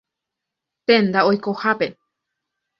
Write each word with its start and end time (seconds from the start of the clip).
Tenda 0.85 1.25
oikohápe. 1.29 1.87